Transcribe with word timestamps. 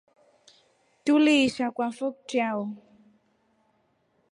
Tuliisha 1.05 1.65
kwafo 1.75 2.07
kitrau. 2.27 2.61